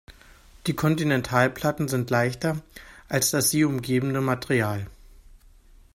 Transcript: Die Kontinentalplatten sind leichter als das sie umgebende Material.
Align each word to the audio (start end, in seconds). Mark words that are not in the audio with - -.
Die 0.65 0.73
Kontinentalplatten 0.75 1.87
sind 1.87 2.09
leichter 2.09 2.59
als 3.07 3.29
das 3.29 3.51
sie 3.51 3.63
umgebende 3.65 4.19
Material. 4.19 4.87